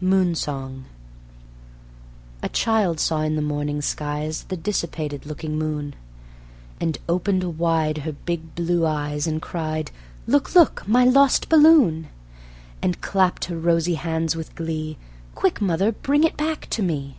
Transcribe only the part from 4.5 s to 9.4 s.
dissipated looking moon, And opened wide her big blue eyes,